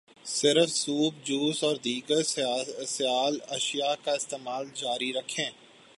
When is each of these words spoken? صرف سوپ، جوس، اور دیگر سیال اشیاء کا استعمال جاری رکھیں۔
صرف 0.25 0.69
سوپ، 0.69 1.13
جوس، 1.23 1.63
اور 1.63 1.75
دیگر 1.75 2.23
سیال 2.87 3.37
اشیاء 3.49 3.93
کا 4.03 4.11
استعمال 4.11 4.65
جاری 4.75 5.11
رکھیں۔ 5.13 5.49